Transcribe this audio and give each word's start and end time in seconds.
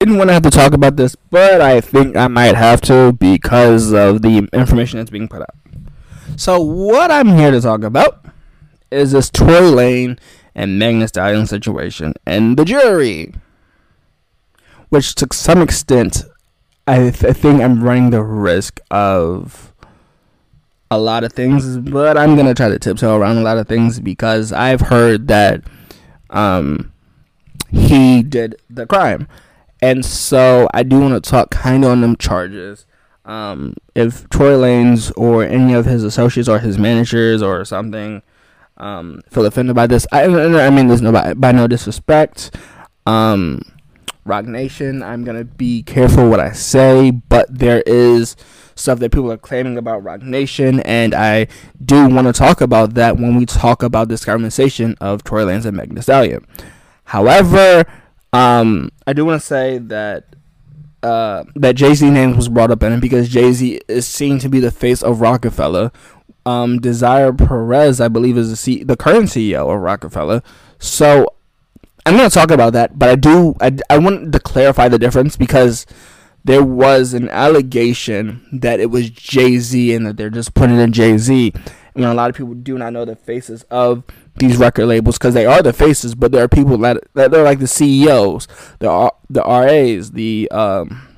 didn't 0.00 0.16
want 0.16 0.28
to 0.28 0.32
have 0.34 0.42
to 0.42 0.50
talk 0.50 0.72
about 0.72 0.96
this, 0.96 1.14
but 1.14 1.60
I 1.60 1.82
think 1.82 2.16
I 2.16 2.26
might 2.26 2.54
have 2.54 2.80
to 2.82 3.12
because 3.12 3.92
of 3.92 4.22
the 4.22 4.48
information 4.54 4.98
that's 4.98 5.10
being 5.10 5.28
put 5.28 5.42
out. 5.42 5.54
So, 6.36 6.58
what 6.58 7.10
I'm 7.10 7.28
here 7.28 7.50
to 7.50 7.60
talk 7.60 7.82
about 7.82 8.24
is 8.90 9.12
this 9.12 9.28
Tory 9.28 9.68
Lane 9.68 10.18
and 10.54 10.78
Magnus 10.78 11.10
Stallion 11.10 11.46
situation 11.46 12.14
and 12.24 12.56
the 12.56 12.64
jury, 12.64 13.34
which 14.88 15.14
to 15.16 15.28
some 15.32 15.60
extent, 15.60 16.24
I, 16.86 17.10
th- 17.10 17.24
I 17.24 17.34
think 17.34 17.60
I'm 17.60 17.84
running 17.84 18.08
the 18.08 18.22
risk 18.22 18.80
of 18.90 19.74
a 20.90 20.98
lot 20.98 21.24
of 21.24 21.34
things, 21.34 21.76
but 21.76 22.16
I'm 22.16 22.36
gonna 22.36 22.54
try 22.54 22.70
to 22.70 22.78
tiptoe 22.78 23.18
around 23.18 23.36
a 23.36 23.42
lot 23.42 23.58
of 23.58 23.68
things 23.68 24.00
because 24.00 24.50
I've 24.50 24.80
heard 24.80 25.28
that 25.28 25.62
um, 26.30 26.90
he 27.70 28.22
did 28.22 28.56
the 28.70 28.86
crime, 28.86 29.28
and 29.82 30.04
so 30.04 30.68
I 30.74 30.82
do 30.82 31.00
want 31.00 31.22
to 31.22 31.30
talk 31.30 31.50
kind 31.50 31.84
of 31.84 31.90
on 31.90 32.00
them 32.00 32.16
charges. 32.16 32.86
Um, 33.24 33.74
if 33.94 34.28
Tory 34.30 34.54
Lanez 34.54 35.12
or 35.16 35.44
any 35.44 35.74
of 35.74 35.86
his 35.86 36.04
associates 36.04 36.48
or 36.48 36.58
his 36.58 36.78
managers 36.78 37.42
or 37.42 37.64
something 37.64 38.22
um, 38.76 39.22
feel 39.30 39.46
offended 39.46 39.76
by 39.76 39.86
this, 39.86 40.06
I, 40.10 40.24
I 40.24 40.70
mean, 40.70 40.88
there's 40.88 41.02
no 41.02 41.12
by, 41.12 41.34
by 41.34 41.52
no 41.52 41.66
disrespect. 41.66 42.54
Um, 43.06 43.62
Roc 44.24 44.46
Nation, 44.46 45.02
I'm 45.02 45.24
gonna 45.24 45.44
be 45.44 45.82
careful 45.82 46.28
what 46.28 46.40
I 46.40 46.52
say, 46.52 47.10
but 47.10 47.46
there 47.56 47.82
is 47.86 48.36
stuff 48.74 48.98
that 48.98 49.12
people 49.12 49.30
are 49.32 49.38
claiming 49.38 49.78
about 49.78 50.02
Roc 50.02 50.22
Nation, 50.22 50.80
and 50.80 51.14
I 51.14 51.46
do 51.84 52.08
want 52.08 52.26
to 52.26 52.32
talk 52.32 52.60
about 52.60 52.94
that 52.94 53.16
when 53.16 53.36
we 53.36 53.46
talk 53.46 53.82
about 53.82 54.08
this 54.08 54.24
conversation 54.24 54.96
of 55.00 55.24
Tory 55.24 55.44
Lanez 55.44 55.64
and 55.66 55.76
Megan 55.76 55.94
Thee 55.94 56.02
Stallion. 56.02 56.46
However, 57.04 57.84
um, 58.32 58.90
I 59.06 59.12
do 59.12 59.24
want 59.24 59.40
to 59.40 59.46
say 59.46 59.78
that 59.78 60.24
uh, 61.02 61.44
that 61.56 61.76
Jay 61.76 61.94
Z 61.94 62.08
name 62.10 62.36
was 62.36 62.48
brought 62.48 62.70
up 62.70 62.82
in 62.82 62.92
it 62.92 63.00
because 63.00 63.28
Jay 63.28 63.52
Z 63.52 63.80
is 63.88 64.06
seen 64.06 64.38
to 64.40 64.48
be 64.48 64.60
the 64.60 64.70
face 64.70 65.02
of 65.02 65.20
Roc-A-Fella. 65.20 65.92
Um, 66.46 66.78
Desiree 66.78 67.36
Perez, 67.36 68.00
I 68.00 68.08
believe, 68.08 68.36
is 68.36 68.50
the 68.50 68.56
C- 68.56 68.82
the 68.84 68.96
current 68.96 69.26
CEO 69.26 69.72
of 69.74 69.80
Roc-A-Fella. 69.80 70.42
So 70.78 71.34
I'm 72.06 72.16
going 72.16 72.28
to 72.28 72.34
talk 72.34 72.50
about 72.50 72.72
that, 72.72 72.98
but 72.98 73.08
I 73.08 73.16
do 73.16 73.54
I, 73.60 73.76
I 73.88 73.98
want 73.98 74.32
to 74.32 74.40
clarify 74.40 74.88
the 74.88 74.98
difference 74.98 75.36
because 75.36 75.86
there 76.44 76.64
was 76.64 77.12
an 77.12 77.28
allegation 77.28 78.46
that 78.52 78.80
it 78.80 78.90
was 78.90 79.10
Jay 79.10 79.58
Z 79.58 79.94
and 79.94 80.06
that 80.06 80.16
they're 80.16 80.30
just 80.30 80.54
putting 80.54 80.78
in 80.78 80.92
Jay 80.92 81.18
Z. 81.18 81.52
You 81.94 82.02
know, 82.02 82.12
a 82.12 82.14
lot 82.14 82.30
of 82.30 82.36
people 82.36 82.54
do 82.54 82.78
not 82.78 82.92
know 82.92 83.04
the 83.04 83.16
faces 83.16 83.64
of 83.64 84.04
these 84.36 84.56
record 84.56 84.86
labels 84.86 85.18
because 85.18 85.34
they 85.34 85.46
are 85.46 85.62
the 85.62 85.72
faces, 85.72 86.14
but 86.14 86.32
there 86.32 86.44
are 86.44 86.48
people 86.48 86.78
that, 86.78 86.98
that 87.14 87.30
they're 87.30 87.44
like 87.44 87.58
the 87.58 87.66
CEOs, 87.66 88.48
the 88.78 89.12
the 89.28 89.42
RAs, 89.42 90.12
the 90.12 90.50
um, 90.50 91.08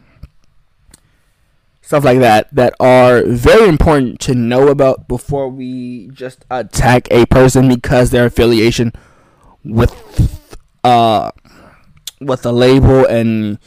stuff 1.80 2.04
like 2.04 2.19
that 2.20 2.48
that 2.54 2.74
are 2.80 3.22
very 3.24 3.69
important 3.69 4.19
to 4.20 4.34
know 4.34 4.69
about 4.69 5.08
before 5.08 5.48
we 5.48 6.08
just 6.12 6.44
attack 6.50 7.06
a 7.10 7.27
person 7.27 7.69
because 7.69 8.10
their 8.10 8.27
affiliation 8.27 8.92
with 9.64 10.48
uh 10.84 11.30
with 12.20 12.47
a 12.47 12.52
label 12.52 13.04
and 13.06 13.58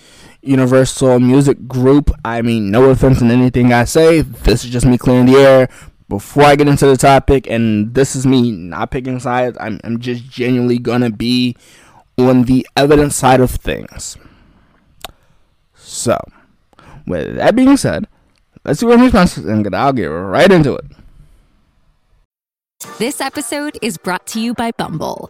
Universal 0.41 1.19
Music 1.19 1.67
Group. 1.67 2.11
I 2.23 2.41
mean, 2.41 2.71
no 2.71 2.89
offense 2.89 3.21
in 3.21 3.31
anything 3.31 3.73
I 3.73 3.83
say. 3.85 4.21
This 4.21 4.63
is 4.63 4.69
just 4.69 4.85
me 4.85 4.97
clearing 4.97 5.25
the 5.25 5.37
air 5.37 5.69
before 6.07 6.43
I 6.43 6.55
get 6.55 6.67
into 6.67 6.85
the 6.85 6.97
topic, 6.97 7.47
and 7.49 7.93
this 7.93 8.15
is 8.15 8.25
me 8.25 8.51
not 8.51 8.91
picking 8.91 9.19
sides. 9.19 9.57
I'm, 9.59 9.79
I'm 9.83 9.99
just 9.99 10.29
genuinely 10.29 10.77
gonna 10.77 11.09
be 11.09 11.55
on 12.17 12.43
the 12.43 12.67
evidence 12.75 13.15
side 13.15 13.39
of 13.39 13.51
things. 13.51 14.17
So, 15.75 16.17
with 17.05 17.35
that 17.35 17.55
being 17.55 17.77
said, 17.77 18.07
let's 18.63 18.79
see 18.79 18.85
what 18.85 18.99
my 18.99 19.09
sponsors 19.09 19.45
and 19.45 19.75
I'll 19.75 19.93
get 19.93 20.05
right 20.05 20.51
into 20.51 20.75
it. 20.75 20.85
This 22.99 23.19
episode 23.19 23.77
is 23.81 23.97
brought 23.97 24.25
to 24.27 24.39
you 24.39 24.53
by 24.53 24.71
Bumble. 24.71 25.29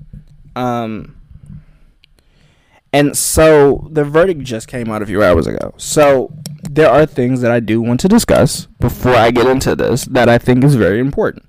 Um, 0.55 1.15
and 2.93 3.17
so 3.17 3.87
the 3.91 4.03
verdict 4.03 4.41
just 4.41 4.67
came 4.67 4.89
out 4.89 5.01
a 5.01 5.05
few 5.05 5.23
hours 5.23 5.47
ago. 5.47 5.73
So 5.77 6.33
there 6.69 6.89
are 6.89 7.05
things 7.05 7.41
that 7.41 7.51
I 7.51 7.59
do 7.59 7.81
want 7.81 7.99
to 8.01 8.07
discuss 8.07 8.65
before 8.79 9.15
I 9.15 9.31
get 9.31 9.47
into 9.47 9.75
this 9.75 10.05
that 10.05 10.27
I 10.27 10.37
think 10.37 10.63
is 10.63 10.75
very 10.75 10.99
important. 10.99 11.45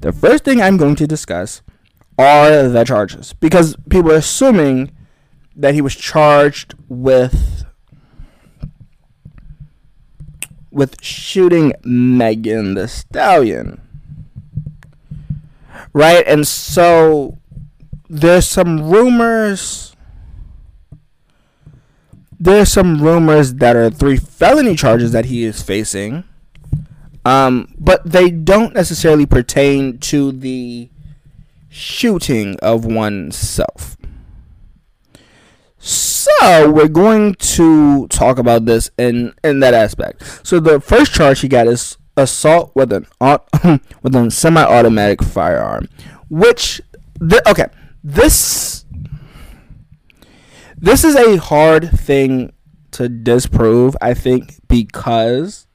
The 0.00 0.12
first 0.12 0.44
thing 0.44 0.60
I'm 0.60 0.76
going 0.76 0.96
to 0.96 1.06
discuss 1.06 1.62
are 2.18 2.68
the 2.68 2.84
charges 2.84 3.32
because 3.32 3.76
people 3.88 4.12
are 4.12 4.16
assuming 4.16 4.92
that 5.56 5.74
he 5.74 5.80
was 5.80 5.94
charged 5.94 6.74
with 6.88 7.64
with 10.70 11.02
shooting 11.02 11.72
Megan 11.84 12.74
Thee 12.74 12.88
Stallion. 12.88 13.80
Right? 15.92 16.26
And 16.26 16.46
so 16.46 17.38
there's 18.14 18.46
some 18.46 18.88
rumors. 18.88 19.96
There's 22.38 22.70
some 22.70 23.02
rumors 23.02 23.54
that 23.54 23.74
are 23.74 23.90
three 23.90 24.18
felony 24.18 24.76
charges 24.76 25.10
that 25.10 25.24
he 25.24 25.42
is 25.42 25.60
facing. 25.62 26.22
Um, 27.24 27.74
but 27.76 28.04
they 28.04 28.30
don't 28.30 28.72
necessarily 28.72 29.26
pertain 29.26 29.98
to 29.98 30.30
the 30.30 30.90
shooting 31.68 32.56
of 32.60 32.84
oneself. 32.84 33.96
So 35.78 36.70
we're 36.70 36.88
going 36.88 37.34
to 37.34 38.06
talk 38.08 38.38
about 38.38 38.64
this 38.64 38.90
in 38.96 39.34
in 39.42 39.58
that 39.60 39.74
aspect. 39.74 40.46
So 40.46 40.60
the 40.60 40.80
first 40.80 41.12
charge 41.12 41.40
he 41.40 41.48
got 41.48 41.66
is 41.66 41.98
assault 42.16 42.70
with 42.76 42.92
an 42.92 43.06
with 44.02 44.14
a 44.14 44.30
semi-automatic 44.30 45.20
firearm 45.20 45.88
which 46.28 46.80
the, 47.18 47.42
okay 47.50 47.66
this 48.04 48.84
this 50.76 51.02
is 51.04 51.16
a 51.16 51.38
hard 51.38 51.90
thing 51.90 52.52
to 52.90 53.08
disprove 53.08 53.96
i 54.02 54.12
think 54.12 54.60
because 54.68 55.66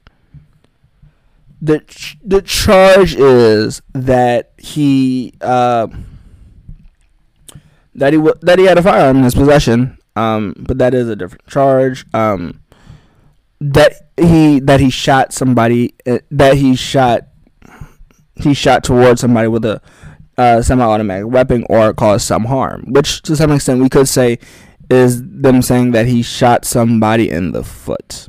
the 1.60 1.82
the 2.24 2.40
charge 2.40 3.14
is 3.16 3.82
that 3.92 4.52
he 4.56 5.34
uh, 5.40 5.88
that 7.94 8.12
he 8.12 8.16
w- 8.18 8.34
that 8.40 8.58
he 8.58 8.64
had 8.64 8.78
a 8.78 8.82
firearm 8.82 9.18
in 9.18 9.24
his 9.24 9.34
possession 9.34 9.98
um, 10.16 10.54
but 10.58 10.78
that 10.78 10.94
is 10.94 11.08
a 11.08 11.16
different 11.16 11.46
charge 11.46 12.06
um, 12.14 12.60
that 13.60 14.08
he 14.16 14.60
that 14.60 14.80
he 14.80 14.88
shot 14.88 15.32
somebody 15.32 15.94
uh, 16.06 16.18
that 16.30 16.56
he 16.56 16.74
shot 16.74 17.26
he 18.36 18.54
shot 18.54 18.82
towards 18.82 19.20
somebody 19.20 19.48
with 19.48 19.64
a 19.64 19.82
uh, 20.40 20.62
semi-automatic 20.62 21.28
weapon 21.28 21.64
or 21.68 21.92
cause 21.92 22.24
some 22.24 22.46
harm, 22.46 22.84
which 22.88 23.20
to 23.22 23.36
some 23.36 23.52
extent 23.52 23.82
we 23.82 23.88
could 23.88 24.08
say 24.08 24.38
is 24.88 25.22
them 25.22 25.60
saying 25.62 25.92
that 25.92 26.06
he 26.06 26.22
shot 26.22 26.64
somebody 26.64 27.30
in 27.30 27.52
the 27.52 27.62
foot. 27.62 28.28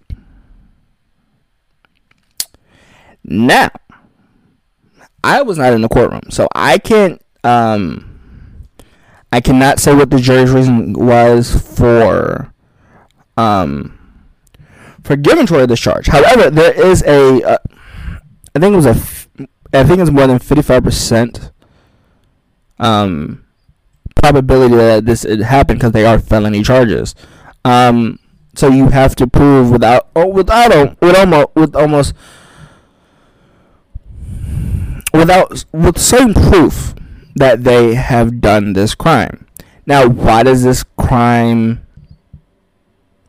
Now, 3.24 3.70
I 5.24 5.42
was 5.42 5.58
not 5.58 5.74
in 5.74 5.82
the 5.82 5.88
courtroom, 5.88 6.28
so 6.30 6.48
I 6.54 6.78
can't. 6.78 7.22
Um, 7.44 8.20
I 9.32 9.40
cannot 9.40 9.80
say 9.80 9.96
what 9.96 10.10
the 10.10 10.20
jury's 10.20 10.52
reason 10.52 10.94
was 10.94 11.56
for, 11.78 12.54
um, 13.38 13.98
for 15.04 15.16
giving 15.16 15.46
Troy 15.46 15.66
this 15.66 15.80
charge. 15.80 16.08
However, 16.08 16.50
there 16.50 16.74
is 16.74 17.02
a, 17.04 17.42
uh, 17.42 17.58
I 18.54 18.60
think 18.60 18.74
it 18.74 18.82
was 18.84 18.86
a, 18.86 18.96
I 19.74 19.84
think 19.86 20.00
it's 20.02 20.12
more 20.12 20.28
than 20.28 20.40
fifty-five 20.40 20.84
percent 20.84 21.52
um, 22.82 23.46
probability 24.16 24.76
that 24.76 25.06
this 25.06 25.24
happened 25.24 25.80
because 25.80 25.94
they 25.94 26.06
are 26.06 26.20
felony 26.20 26.64
charges. 26.64 27.16
Um, 27.64 28.20
so 28.56 28.68
you 28.68 28.90
have 28.90 29.16
to 29.16 29.28
prove 29.28 29.72
without 29.72 30.10
oh, 30.16 30.28
without 30.28 31.00
with 31.02 31.16
almost 31.16 31.48
with 31.56 31.76
almost 31.76 32.14
without 35.14 35.64
with 35.72 35.98
same 35.98 36.34
proof 36.34 36.94
that 37.36 37.64
they 37.64 37.96
have 37.96 38.42
done 38.42 38.74
this 38.74 38.94
crime. 38.96 39.48
Now, 39.86 40.08
why 40.08 40.44
does 40.44 40.64
this 40.64 40.84
crime 40.98 41.82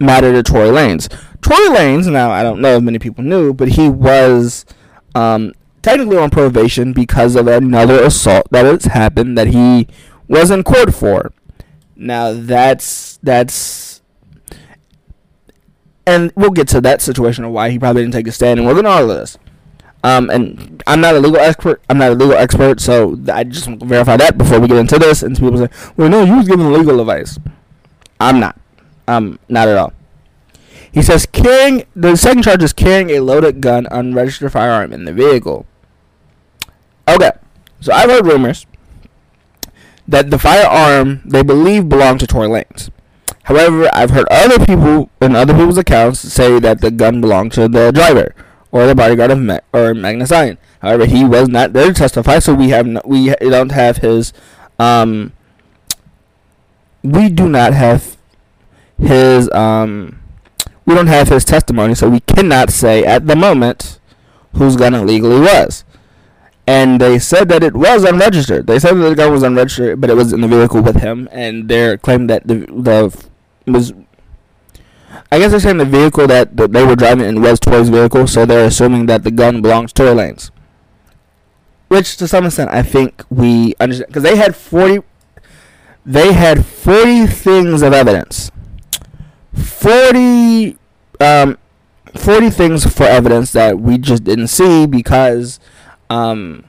matter 0.02 0.32
to 0.32 0.43
Tory 0.43 0.69
Lanez. 0.69 1.08
Tory 1.40 1.69
Lanez, 1.69 2.10
now 2.10 2.31
I 2.31 2.43
don't 2.43 2.60
know 2.60 2.76
if 2.76 2.82
many 2.82 2.99
people 2.99 3.25
knew, 3.25 3.54
but 3.54 3.69
he 3.69 3.88
was 3.88 4.66
um, 5.14 5.52
technically 5.82 6.17
on 6.17 6.31
probation 6.31 6.93
because 6.93 7.37
of 7.37 7.46
another 7.46 8.02
assault 8.02 8.46
that 8.50 8.64
has 8.64 8.84
happened 8.87 9.37
that 9.37 9.49
he 9.49 9.88
was 10.29 10.50
in 10.50 10.62
court 10.62 10.94
for. 10.94 11.32
Now 11.96 12.32
that's 12.32 13.19
that's 13.23 14.00
and 16.06 16.32
we'll 16.34 16.50
get 16.50 16.69
to 16.69 16.81
that 16.81 17.00
situation 17.00 17.44
of 17.44 17.52
why 17.52 17.70
he 17.70 17.79
probably 17.79 18.02
didn't 18.02 18.14
take 18.14 18.26
a 18.26 18.32
stand 18.32 18.58
and 18.58 18.67
we're 18.67 18.75
gonna 18.75 18.88
all 18.88 19.11
of 19.11 19.17
this. 19.17 19.38
Um, 20.05 20.31
and 20.31 20.82
I'm 20.87 21.00
not 21.00 21.14
a 21.14 21.20
legal 21.20 21.38
expert. 21.38 21.81
I'm 21.88 21.99
not 21.99 22.11
a 22.11 22.14
legal 22.14 22.35
expert, 22.35 22.81
so 22.81 23.17
I 23.32 23.44
just 23.44 23.69
want 23.69 23.81
to 23.81 23.87
verify 23.87 24.17
that 24.17 24.37
before 24.37 24.58
we 24.58 24.67
get 24.67 24.78
into 24.78 24.99
this. 24.99 25.23
And 25.23 25.38
people 25.38 25.58
say, 25.58 25.69
"Well, 25.96 26.08
no, 26.08 26.25
you 26.25 26.38
was 26.38 26.49
giving 26.49 26.73
legal 26.73 26.99
advice." 26.99 27.38
I'm 28.19 28.40
not. 28.40 28.58
Um, 29.06 29.38
not 29.49 29.69
at 29.69 29.76
all. 29.76 29.93
He 30.90 31.02
says 31.02 31.25
carrying 31.25 31.85
the 31.94 32.17
second 32.17 32.43
charge 32.43 32.62
is 32.62 32.73
carrying 32.73 33.11
a 33.11 33.20
loaded 33.20 33.61
gun, 33.61 33.87
unregistered 33.90 34.50
firearm 34.52 34.93
in 34.93 35.05
the 35.05 35.12
vehicle. 35.12 35.67
Okay, 37.08 37.31
so 37.81 37.93
I've 37.93 38.10
heard 38.10 38.26
rumors 38.26 38.66
that 40.06 40.31
the 40.31 40.38
firearm 40.38 41.22
they 41.25 41.43
believe 41.43 41.88
belonged 41.88 42.20
to 42.20 42.26
Tory 42.26 42.49
Lanez. 42.49 42.90
However, 43.44 43.90
I've 43.93 44.10
heard 44.10 44.26
other 44.31 44.64
people 44.64 45.10
in 45.20 45.34
other 45.34 45.52
people's 45.52 45.78
accounts 45.78 46.20
say 46.20 46.60
that 46.60 46.81
the 46.81 46.90
gun 46.90 47.20
belonged 47.20 47.52
to 47.52 47.69
the 47.69 47.90
driver 47.90 48.34
or 48.70 48.87
the 48.87 48.94
bodyguard 48.94 49.32
of 49.32 49.40
Ma- 49.40 49.58
or 49.72 49.94
Magnus 49.94 50.31
Iron. 50.31 50.58
However, 50.81 51.06
he 51.06 51.25
was 51.25 51.49
not 51.49 51.72
there 51.72 51.87
to 51.87 51.94
testify, 51.94 52.38
so 52.38 52.54
we 52.54 52.69
have 52.70 52.87
no, 52.87 53.00
we 53.04 53.34
don't 53.40 53.72
have 53.72 53.99
his 53.99 54.32
um 54.78 55.32
we 57.02 57.28
do 57.28 57.49
not 57.49 57.72
have 57.75 58.16
his 58.99 59.50
um 59.52 60.20
we 60.87 60.94
don't 60.94 61.08
have 61.08 61.28
his 61.28 61.44
testimony, 61.44 61.94
so 61.94 62.08
we 62.08 62.20
cannot 62.20 62.70
say 62.70 63.04
at 63.04 63.26
the 63.26 63.37
moment 63.37 63.99
whose 64.54 64.76
gun 64.76 64.94
it 64.94 65.02
legally 65.02 65.40
was 65.40 65.84
and 66.67 67.00
they 67.00 67.19
said 67.19 67.49
that 67.49 67.62
it 67.62 67.75
was 67.75 68.05
unregistered. 68.05 68.67
They 68.67 68.79
said 68.79 68.94
that 68.94 69.09
the 69.09 69.14
gun 69.14 69.32
was 69.32 69.43
unregistered, 69.43 70.00
but 70.00 70.11
it 70.11 70.14
was 70.14 70.32
in 70.32 70.41
the 70.41 70.49
vehicle 70.49 70.82
with 70.82 70.97
him, 71.00 71.29
and 71.32 71.69
they 71.69 71.97
claimed 71.97 72.31
that 72.31 72.47
the 72.47 72.67
the 72.67 73.26
was. 73.70 73.93
I 75.31 75.38
guess 75.38 75.50
they're 75.50 75.61
saying 75.61 75.79
the 75.79 75.85
vehicle 75.87 76.26
that, 76.26 76.56
that 76.59 76.73
they 76.73 76.85
were 76.85 76.94
driving 76.94 77.26
in 77.26 77.41
was 77.41 77.59
Tory's 77.59 77.88
vehicle, 77.88 78.26
so 78.26 78.44
they're 78.44 78.67
assuming 78.67 79.06
that 79.06 79.25
the 79.25 79.31
gun 79.31 79.62
belongs 79.62 79.93
to 79.94 80.03
Lanez. 80.03 80.50
Which, 81.88 82.17
to 82.19 82.29
some 82.29 82.44
extent, 82.47 82.70
I 82.70 82.82
think 82.82 83.25
we 83.31 83.75
understand 83.81 84.09
because 84.09 84.23
they 84.23 84.37
had 84.37 84.55
forty. 84.55 85.00
They 86.05 86.32
had 86.32 86.64
forty 86.64 87.26
things 87.26 87.82
of 87.82 87.93
evidence. 87.93 88.50
Forty, 89.55 90.79
um, 91.20 91.59
forty 92.14 92.50
things 92.50 92.91
for 92.94 93.05
evidence 93.05 93.53
that 93.53 93.79
we 93.79 93.99
just 93.99 94.25
didn't 94.25 94.49
see 94.49 94.87
because 94.87 95.61
um, 96.12 96.64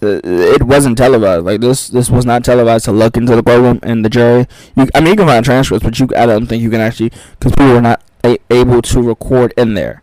it 0.00 0.62
wasn't 0.62 0.96
televised. 0.96 1.44
Like 1.44 1.60
this, 1.60 1.88
this 1.88 2.08
was 2.08 2.24
not 2.24 2.44
televised 2.44 2.84
to 2.86 2.92
look 2.92 3.16
into 3.16 3.34
the 3.36 3.42
courtroom 3.42 3.80
and 3.82 4.04
the 4.04 4.08
jury. 4.08 4.46
You, 4.76 4.88
I 4.94 5.00
mean, 5.00 5.10
you 5.10 5.16
can 5.16 5.26
find 5.26 5.44
transcripts, 5.44 5.84
but 5.84 5.98
you, 5.98 6.08
I 6.16 6.26
don't 6.26 6.46
think 6.46 6.62
you 6.62 6.70
can 6.70 6.80
actually, 6.80 7.10
because 7.38 7.52
people 7.52 7.72
were 7.74 7.80
not 7.80 8.02
a, 8.24 8.38
able 8.50 8.82
to 8.82 9.02
record 9.02 9.52
in 9.56 9.74
there. 9.74 10.02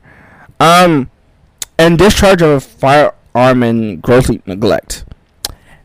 Um, 0.60 1.10
and 1.78 1.98
discharge 1.98 2.42
of 2.42 2.50
a 2.50 2.60
firearm 2.60 3.64
in 3.64 4.00
gross 4.00 4.30
neglect. 4.46 5.06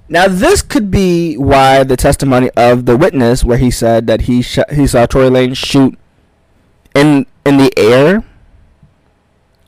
Now, 0.08 0.26
this 0.26 0.60
could 0.60 0.90
be 0.90 1.36
why 1.36 1.84
the 1.84 1.96
testimony 1.96 2.50
of 2.56 2.86
the 2.86 2.96
witness, 2.96 3.44
where 3.44 3.58
he 3.58 3.70
said 3.70 4.08
that 4.08 4.22
he 4.22 4.42
sh- 4.42 4.58
he 4.72 4.86
saw 4.88 5.06
Tory 5.06 5.30
Lane 5.30 5.54
shoot 5.54 5.96
in 6.96 7.26
in 7.46 7.58
the 7.58 7.72
air 7.78 8.24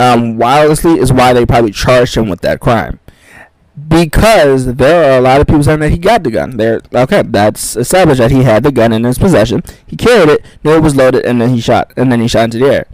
um, 0.03 0.37
wirelessly 0.37 0.99
is 0.99 1.13
why 1.13 1.33
they 1.33 1.47
probably 1.47 1.71
charged 1.71 2.17
him 2.17 2.29
with 2.29 2.41
that 2.41 2.59
crime. 2.61 2.99
Because 3.89 4.75
there 4.75 5.13
are 5.13 5.19
a 5.19 5.21
lot 5.21 5.41
of 5.41 5.47
people 5.47 5.63
saying 5.63 5.81
that 5.81 5.91
he 5.91 5.99
got 5.99 6.25
the 6.25 6.31
gun. 6.31 6.57
There, 6.57 6.83
okay, 6.93 7.23
that's 7.23 7.77
established 7.77 8.19
that 8.19 8.31
he 8.31 8.43
had 8.43 8.65
the 8.65 8.73
gun 8.73 8.93
in 8.93 9.05
his 9.05 9.19
possession. 9.19 9.63
He 9.87 9.97
carried 9.97 10.29
it, 10.29 10.45
knew 10.63 10.75
it 10.77 10.83
was 10.83 10.97
loaded, 10.97 11.25
and 11.25 11.41
then 11.41 11.51
he 11.51 11.61
shot, 11.61 11.93
and 11.97 12.11
then 12.11 12.21
he 12.21 12.29
shot 12.29 12.45
into 12.45 12.59
the 12.59 12.67
air. 12.67 12.87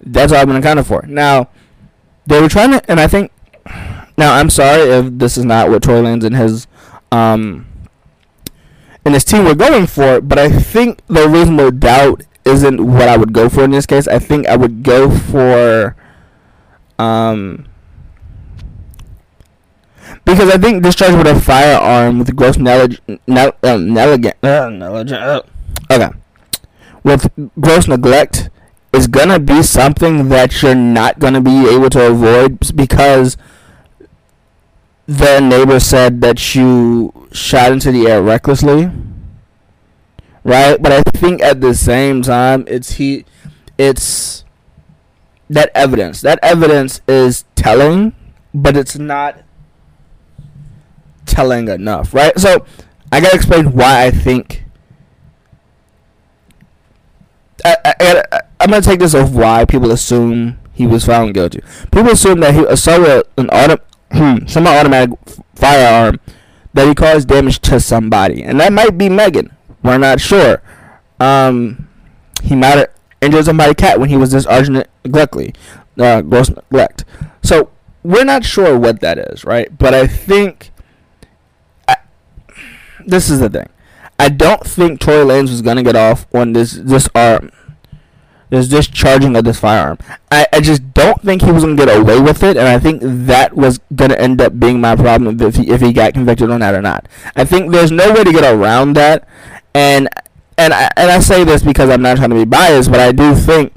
That's 0.00 0.32
all 0.32 0.38
I've 0.38 0.46
been 0.46 0.56
accounted 0.56 0.86
for. 0.86 1.04
Now, 1.06 1.50
they 2.26 2.40
were 2.40 2.48
trying 2.48 2.70
to, 2.70 2.90
and 2.90 3.00
I 3.00 3.08
think, 3.08 3.32
now 4.16 4.34
I'm 4.34 4.50
sorry 4.50 4.88
if 4.88 5.18
this 5.18 5.36
is 5.36 5.44
not 5.44 5.68
what 5.68 5.82
Tory 5.82 6.00
Lanez 6.00 6.24
and 6.24 6.36
his, 6.36 6.66
um, 7.12 7.66
and 9.04 9.14
his 9.14 9.24
team 9.24 9.44
were 9.44 9.54
going 9.54 9.86
for, 9.86 10.20
but 10.20 10.38
I 10.38 10.48
think 10.48 11.00
the 11.08 11.28
reasonable 11.28 11.72
doubt 11.72 12.22
isn't 12.44 12.86
what 12.86 13.08
I 13.08 13.16
would 13.16 13.32
go 13.32 13.48
for 13.48 13.64
in 13.64 13.72
this 13.72 13.86
case. 13.86 14.08
I 14.08 14.18
think 14.18 14.46
I 14.46 14.56
would 14.56 14.82
go 14.82 15.10
for 15.10 15.96
um, 17.00 17.66
because 20.24 20.50
I 20.50 20.58
think 20.58 20.82
discharge 20.82 21.14
with 21.14 21.26
a 21.26 21.40
firearm 21.40 22.18
with 22.18 22.34
gross 22.36 22.58
negligence, 22.58 23.00
ne- 23.26 23.52
uh, 23.62 23.78
uh, 24.42 25.40
okay, 25.90 26.10
with 27.02 27.30
gross 27.58 27.88
neglect 27.88 28.50
is 28.92 29.06
gonna 29.06 29.38
be 29.38 29.62
something 29.62 30.28
that 30.28 30.60
you're 30.62 30.74
not 30.74 31.18
gonna 31.18 31.40
be 31.40 31.68
able 31.68 31.88
to 31.90 32.06
avoid 32.06 32.76
because 32.76 33.36
the 35.06 35.40
neighbor 35.40 35.80
said 35.80 36.20
that 36.20 36.54
you 36.54 37.12
shot 37.32 37.72
into 37.72 37.90
the 37.90 38.06
air 38.06 38.22
recklessly, 38.22 38.90
right? 40.44 40.80
But 40.80 40.92
I 40.92 41.02
think 41.16 41.42
at 41.42 41.60
the 41.60 41.74
same 41.74 42.22
time, 42.22 42.64
it's 42.68 42.92
he, 42.92 43.24
it's 43.78 44.44
that 45.50 45.70
evidence. 45.74 46.22
That 46.22 46.38
evidence 46.42 47.02
is 47.06 47.44
telling, 47.56 48.14
but 48.54 48.76
it's 48.76 48.96
not 48.96 49.42
telling 51.26 51.68
enough, 51.68 52.14
right? 52.14 52.38
So 52.38 52.64
I 53.12 53.20
gotta 53.20 53.34
explain 53.34 53.72
why 53.72 54.04
I 54.06 54.10
think. 54.10 54.64
I, 57.62 57.76
I, 57.84 57.94
I, 58.32 58.40
am 58.60 58.70
gonna 58.70 58.80
take 58.80 59.00
this 59.00 59.14
off 59.14 59.32
why 59.32 59.66
people 59.66 59.90
assume 59.90 60.58
he 60.72 60.86
was 60.86 61.04
found 61.04 61.34
guilty. 61.34 61.60
People 61.92 62.12
assume 62.12 62.40
that 62.40 62.54
he 62.54 62.64
assaulted 62.64 63.24
an 63.36 63.50
auto, 63.50 63.76
semi-automatic 64.46 65.18
firearm 65.56 66.20
that 66.72 66.86
he 66.86 66.94
caused 66.94 67.28
damage 67.28 67.58
to 67.60 67.80
somebody, 67.80 68.42
and 68.42 68.60
that 68.60 68.72
might 68.72 68.96
be 68.96 69.08
Megan. 69.08 69.54
We're 69.82 69.98
not 69.98 70.20
sure. 70.20 70.62
Um, 71.18 71.88
he 72.42 72.54
might 72.54 72.86
injured 73.20 73.44
somebody's 73.44 73.74
cat 73.74 74.00
when 74.00 74.08
he 74.08 74.16
was 74.16 74.30
discharging 74.30 74.82
neglectly, 75.04 75.54
uh, 75.98 76.22
gross 76.22 76.50
neglect. 76.50 77.04
So 77.42 77.70
we're 78.02 78.24
not 78.24 78.44
sure 78.44 78.78
what 78.78 79.00
that 79.00 79.18
is, 79.18 79.44
right? 79.44 79.76
But 79.76 79.94
I 79.94 80.06
think 80.06 80.70
I, 81.88 81.96
this 83.04 83.30
is 83.30 83.40
the 83.40 83.50
thing. 83.50 83.68
I 84.18 84.28
don't 84.28 84.64
think 84.64 85.00
Tory 85.00 85.24
Lanez 85.24 85.50
was 85.50 85.62
gonna 85.62 85.82
get 85.82 85.96
off 85.96 86.26
on 86.34 86.52
this 86.52 86.72
this 86.72 87.08
arm. 87.14 87.50
This 88.50 88.66
discharging 88.66 89.36
of 89.36 89.44
this 89.44 89.60
firearm. 89.60 89.98
I, 90.32 90.44
I 90.52 90.60
just 90.60 90.92
don't 90.92 91.22
think 91.22 91.42
he 91.42 91.52
was 91.52 91.62
gonna 91.62 91.76
get 91.76 91.96
away 91.96 92.20
with 92.20 92.42
it, 92.42 92.56
and 92.56 92.66
I 92.66 92.80
think 92.80 93.00
that 93.00 93.54
was 93.54 93.78
gonna 93.94 94.16
end 94.16 94.40
up 94.40 94.58
being 94.58 94.80
my 94.80 94.96
problem 94.96 95.40
if 95.40 95.54
he 95.54 95.70
if 95.70 95.80
he 95.80 95.92
got 95.92 96.14
convicted 96.14 96.50
on 96.50 96.60
that 96.60 96.74
or 96.74 96.82
not. 96.82 97.06
I 97.36 97.44
think 97.44 97.70
there's 97.70 97.92
no 97.92 98.12
way 98.12 98.24
to 98.24 98.32
get 98.32 98.44
around 98.44 98.94
that, 98.94 99.26
and 99.72 100.08
and 100.60 100.74
I, 100.74 100.90
and 100.94 101.10
I 101.10 101.20
say 101.20 101.42
this 101.42 101.62
because 101.62 101.88
I'm 101.88 102.02
not 102.02 102.18
trying 102.18 102.28
to 102.30 102.36
be 102.36 102.44
biased, 102.44 102.90
but 102.90 103.00
I 103.00 103.12
do 103.12 103.34
think 103.34 103.72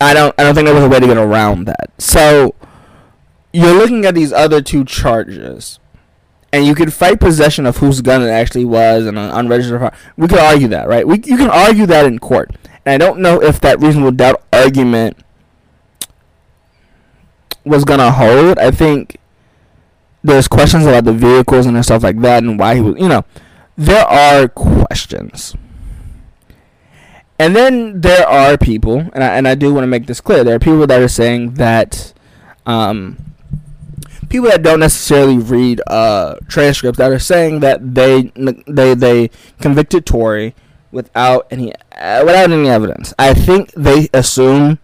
I 0.00 0.12
don't 0.12 0.38
I 0.38 0.42
don't 0.42 0.54
think 0.54 0.66
there 0.66 0.74
was 0.74 0.84
a 0.84 0.88
way 0.88 1.00
to 1.00 1.06
get 1.06 1.16
around 1.16 1.64
that. 1.64 1.90
So 1.98 2.54
you're 3.54 3.72
looking 3.74 4.04
at 4.04 4.14
these 4.14 4.30
other 4.30 4.60
two 4.60 4.84
charges, 4.84 5.78
and 6.52 6.66
you 6.66 6.74
could 6.74 6.92
fight 6.92 7.20
possession 7.20 7.64
of 7.64 7.78
whose 7.78 8.02
gun 8.02 8.22
it 8.22 8.28
actually 8.28 8.66
was 8.66 9.06
and 9.06 9.18
an 9.18 9.30
unregistered 9.30 9.80
fire. 9.80 9.96
We 10.18 10.28
could 10.28 10.40
argue 10.40 10.68
that, 10.68 10.88
right? 10.88 11.08
We 11.08 11.22
you 11.24 11.38
can 11.38 11.48
argue 11.48 11.86
that 11.86 12.04
in 12.04 12.18
court, 12.18 12.50
and 12.84 12.92
I 12.92 12.98
don't 12.98 13.20
know 13.20 13.40
if 13.42 13.58
that 13.60 13.80
reasonable 13.80 14.12
doubt 14.12 14.42
argument 14.52 15.16
was 17.64 17.84
gonna 17.84 18.10
hold. 18.10 18.58
I 18.58 18.70
think 18.72 19.16
there's 20.22 20.48
questions 20.48 20.84
about 20.84 21.04
the 21.06 21.14
vehicles 21.14 21.64
and 21.64 21.82
stuff 21.82 22.02
like 22.02 22.20
that, 22.20 22.42
and 22.42 22.58
why 22.58 22.74
he 22.74 22.82
was, 22.82 22.96
you 22.98 23.08
know, 23.08 23.24
there 23.78 24.04
are 24.04 24.48
questions. 24.48 25.56
And 27.38 27.56
then 27.56 28.00
there 28.00 28.26
are 28.26 28.56
people, 28.56 29.10
and 29.12 29.24
I, 29.24 29.36
and 29.36 29.48
I 29.48 29.54
do 29.54 29.74
want 29.74 29.82
to 29.82 29.88
make 29.88 30.06
this 30.06 30.20
clear. 30.20 30.44
There 30.44 30.54
are 30.54 30.60
people 30.60 30.86
that 30.86 31.02
are 31.02 31.08
saying 31.08 31.54
that, 31.54 32.12
um, 32.64 33.18
people 34.28 34.48
that 34.48 34.62
don't 34.62 34.80
necessarily 34.80 35.38
read 35.38 35.80
uh, 35.88 36.36
transcripts 36.48 36.98
that 36.98 37.10
are 37.10 37.18
saying 37.18 37.60
that 37.60 37.94
they 37.94 38.32
they 38.66 38.94
they 38.94 39.30
convicted 39.60 40.06
Tory 40.06 40.54
without 40.92 41.48
any 41.50 41.74
uh, 41.74 42.24
without 42.24 42.50
any 42.50 42.68
evidence. 42.68 43.12
I 43.18 43.34
think 43.34 43.72
they 43.72 44.08
assume 44.14 44.78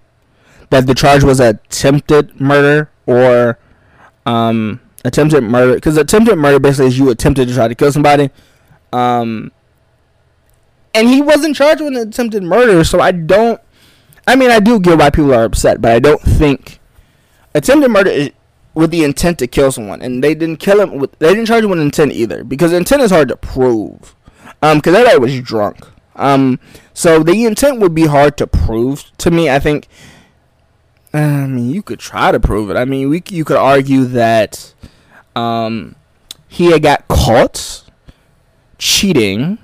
that 0.70 0.86
the 0.86 0.94
charge 0.94 1.22
was 1.22 1.38
attempted 1.38 2.40
murder 2.40 2.90
or 3.06 3.58
um, 4.26 4.80
attempted 5.04 5.42
murder 5.42 5.74
because 5.74 5.96
attempted 5.96 6.36
murder 6.36 6.58
basically 6.58 6.86
is 6.86 6.98
you 6.98 7.10
attempted 7.10 7.48
to 7.48 7.54
try 7.54 7.68
to 7.68 7.74
kill 7.74 7.92
somebody. 7.92 8.30
Um, 8.92 9.52
and 10.94 11.08
he 11.08 11.22
wasn't 11.22 11.56
charged 11.56 11.80
with 11.80 11.96
an 11.96 12.08
attempted 12.08 12.42
murder. 12.42 12.84
So 12.84 13.00
I 13.00 13.12
don't. 13.12 13.60
I 14.26 14.36
mean, 14.36 14.50
I 14.50 14.60
do 14.60 14.78
get 14.78 14.98
why 14.98 15.10
people 15.10 15.34
are 15.34 15.44
upset, 15.44 15.80
but 15.80 15.92
I 15.92 15.98
don't 15.98 16.20
think 16.20 16.78
attempted 17.54 17.90
murder 17.90 18.10
is 18.10 18.30
with 18.74 18.90
the 18.90 19.02
intent 19.02 19.38
to 19.40 19.46
kill 19.46 19.72
someone, 19.72 20.00
and 20.00 20.22
they 20.22 20.34
didn't 20.34 20.58
kill 20.58 20.80
him 20.80 20.98
with. 20.98 21.18
They 21.18 21.30
didn't 21.30 21.46
charge 21.46 21.64
him 21.64 21.70
with 21.70 21.80
intent 21.80 22.12
either, 22.12 22.44
because 22.44 22.72
intent 22.72 23.02
is 23.02 23.10
hard 23.10 23.28
to 23.28 23.36
prove. 23.36 24.14
Um, 24.62 24.78
because 24.78 24.94
everybody 24.94 25.18
was 25.18 25.40
drunk. 25.40 25.86
Um, 26.16 26.60
so 26.92 27.22
the 27.22 27.46
intent 27.46 27.80
would 27.80 27.94
be 27.94 28.06
hard 28.06 28.36
to 28.36 28.46
prove 28.46 29.10
to 29.18 29.30
me. 29.30 29.50
I 29.50 29.58
think. 29.58 29.88
I 31.12 31.46
mean, 31.46 31.70
you 31.70 31.82
could 31.82 31.98
try 31.98 32.30
to 32.30 32.38
prove 32.38 32.70
it. 32.70 32.76
I 32.76 32.84
mean, 32.84 33.08
we 33.08 33.22
you 33.30 33.44
could 33.44 33.56
argue 33.56 34.04
that, 34.04 34.74
um, 35.34 35.96
he 36.46 36.70
had 36.70 36.82
got 36.82 37.08
caught 37.08 37.82
cheating. 38.78 39.58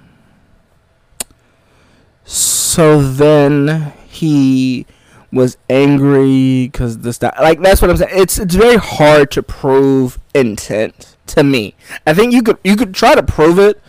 So 2.77 3.01
then 3.01 3.95
he 4.07 4.85
was 5.33 5.57
angry 5.71 6.67
because 6.67 6.99
this 6.99 7.17
that 7.17 7.41
like 7.41 7.63
that's 7.63 7.81
what 7.81 7.91
I'm 7.91 7.97
saying. 7.97 8.13
It's 8.15 8.39
it's 8.39 8.55
very 8.55 8.77
hard 8.77 9.31
to 9.31 9.43
prove 9.43 10.19
intent 10.35 11.17
to 11.29 11.43
me. 11.43 11.75
I 12.07 12.13
think 12.13 12.35
you 12.35 12.43
could 12.43 12.59
you 12.63 12.77
could 12.77 12.93
try 12.93 13.15
to 13.15 13.23
prove 13.23 13.59
it, 13.59 13.81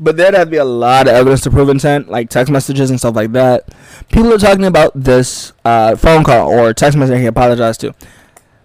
but 0.00 0.16
there'd 0.16 0.34
have 0.34 0.48
to 0.48 0.50
be 0.50 0.56
a 0.56 0.64
lot 0.64 1.06
of 1.06 1.14
evidence 1.14 1.42
to 1.42 1.50
prove 1.52 1.68
intent, 1.68 2.08
like 2.08 2.28
text 2.28 2.50
messages 2.50 2.90
and 2.90 2.98
stuff 2.98 3.14
like 3.14 3.30
that. 3.34 3.68
People 4.08 4.34
are 4.34 4.38
talking 4.38 4.64
about 4.64 4.90
this 4.96 5.52
uh, 5.64 5.94
phone 5.94 6.24
call 6.24 6.50
or 6.50 6.74
text 6.74 6.98
message 6.98 7.20
he 7.20 7.26
apologized 7.26 7.82
to. 7.82 7.94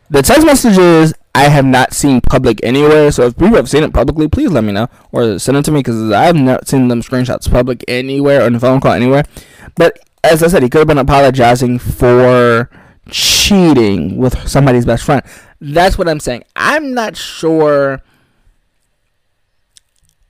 The 0.10 0.24
text 0.24 0.48
messages 0.48 1.14
I 1.36 1.44
have 1.44 1.66
not 1.66 1.94
seen 1.94 2.22
public 2.22 2.60
anywhere. 2.64 3.12
So 3.12 3.28
if 3.28 3.38
people 3.38 3.56
have 3.58 3.70
seen 3.70 3.84
it 3.84 3.94
publicly, 3.94 4.28
please 4.28 4.50
let 4.50 4.64
me 4.64 4.72
know 4.72 4.88
or 5.12 5.38
send 5.38 5.60
it 5.60 5.66
to 5.66 5.72
me 5.72 5.82
because 5.82 6.12
I 6.12 6.24
have 6.24 6.36
not 6.36 6.68
seen 6.68 6.88
them 6.88 7.04
screenshots 7.04 7.52
public 7.52 7.86
anywhere 7.88 8.42
or 8.42 8.48
in 8.48 8.54
the 8.54 8.60
phone 8.60 8.82
call 8.82 8.94
anywhere. 8.94 9.26
But 9.76 10.00
as 10.24 10.44
I 10.44 10.48
said, 10.48 10.64
he 10.64 10.70
could 10.70 10.80
have 10.80 10.88
been 10.88 10.98
apologizing 10.98 11.80
for 11.80 12.70
cheating 13.10 14.18
with 14.18 14.48
somebody's 14.48 14.86
best 14.86 15.04
friend. 15.04 15.24
That's 15.62 15.98
what 15.98 16.08
I'm 16.08 16.20
saying. 16.20 16.44
I'm 16.56 16.94
not 16.94 17.18
sure. 17.18 18.02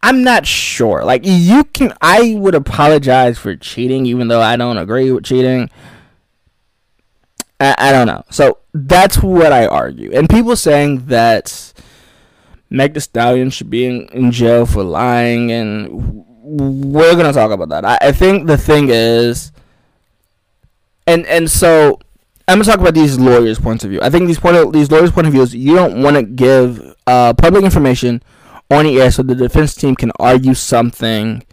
I'm 0.02 0.24
not 0.24 0.46
sure. 0.46 1.04
Like 1.04 1.22
you 1.26 1.64
can, 1.66 1.94
I 2.02 2.36
would 2.36 2.56
apologize 2.56 3.38
for 3.38 3.56
cheating, 3.56 4.06
even 4.06 4.28
though 4.28 4.42
I 4.42 4.56
don't 4.56 4.78
agree 4.78 5.12
with 5.12 5.26
cheating. 5.26 5.70
I, 7.60 7.76
I 7.78 7.92
don't 7.92 8.08
know. 8.08 8.24
So 8.30 8.60
that's 8.74 9.22
what 9.22 9.52
I 9.52 9.68
argue. 9.68 10.12
And 10.14 10.30
people 10.30 10.56
saying 10.56 11.08
that 11.08 11.74
Meg 12.70 12.94
Thee 12.94 13.02
Stallion 13.02 13.50
should 13.50 13.70
be 13.70 13.86
in, 13.86 14.08
in 14.10 14.32
jail 14.32 14.66
for 14.66 14.84
lying, 14.84 15.52
and 15.52 16.26
we're 16.50 17.16
gonna 17.16 17.34
talk 17.34 17.52
about 17.52 17.70
that. 17.70 17.86
I, 17.86 17.98
I 18.02 18.12
think 18.12 18.48
the 18.48 18.58
thing 18.58 18.90
is 18.90 19.52
and 21.10 21.26
and 21.26 21.50
so 21.50 22.00
I'm 22.48 22.58
gonna 22.58 22.66
talk 22.66 22.80
about 22.80 22.94
these 22.94 23.20
lawyers' 23.20 23.60
points 23.60 23.84
of 23.84 23.92
view. 23.92 24.00
I 24.02 24.10
think 24.10 24.28
these 24.28 24.40
point 24.40 24.56
of, 24.56 24.74
these 24.74 24.92
lawyers' 24.92 25.12
point 25.12 25.28
of 25.28 25.34
view 25.34 25.42
is 25.42 25.54
you 25.54 25.76
don't 25.76 26.02
want 26.02 26.16
to 26.16 26.24
give 26.24 26.96
uh, 27.06 27.34
public 27.34 27.64
information 27.64 28.24
on 28.72 28.86
the 28.86 29.00
air 29.02 29.12
so 29.12 29.24
the 29.24 29.36
defense 29.36 29.76
team 29.76 29.96
can 29.96 30.12
argue 30.20 30.54
something, 30.54 31.44